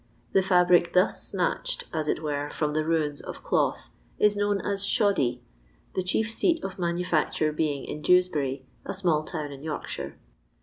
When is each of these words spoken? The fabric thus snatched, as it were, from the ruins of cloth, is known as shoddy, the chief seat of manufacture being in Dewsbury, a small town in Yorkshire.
The 0.31 0.41
fabric 0.41 0.93
thus 0.95 1.21
snatched, 1.21 1.83
as 1.93 2.07
it 2.07 2.23
were, 2.23 2.49
from 2.49 2.73
the 2.73 2.83
ruins 2.83 3.21
of 3.21 3.43
cloth, 3.43 3.91
is 4.17 4.35
known 4.35 4.59
as 4.61 4.83
shoddy, 4.83 5.43
the 5.93 6.01
chief 6.01 6.31
seat 6.31 6.59
of 6.63 6.79
manufacture 6.79 7.51
being 7.51 7.85
in 7.85 8.01
Dewsbury, 8.01 8.65
a 8.83 8.95
small 8.95 9.23
town 9.23 9.51
in 9.51 9.61
Yorkshire. 9.61 10.17